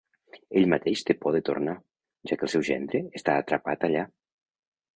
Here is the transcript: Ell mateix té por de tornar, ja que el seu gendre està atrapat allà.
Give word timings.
Ell 0.61 0.69
mateix 0.71 1.03
té 1.09 1.15
por 1.25 1.35
de 1.35 1.41
tornar, 1.49 1.75
ja 2.31 2.39
que 2.41 2.47
el 2.49 2.53
seu 2.55 2.65
gendre 2.73 3.05
està 3.23 3.39
atrapat 3.43 3.89
allà. 3.91 4.09